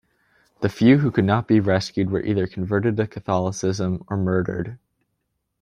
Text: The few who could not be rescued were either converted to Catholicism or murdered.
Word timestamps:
The 0.61 0.69
few 0.69 0.97
who 0.97 1.11
could 1.11 1.25
not 1.25 1.47
be 1.47 1.59
rescued 1.59 2.09
were 2.09 2.23
either 2.23 2.47
converted 2.47 2.97
to 2.97 3.05
Catholicism 3.05 4.03
or 4.07 4.17
murdered. 4.17 4.79